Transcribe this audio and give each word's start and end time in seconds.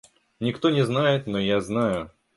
Никто 0.39 0.71
не 0.71 0.83
знает, 0.83 1.27
но 1.27 1.37
я 1.37 1.61
знаю. 1.61 2.09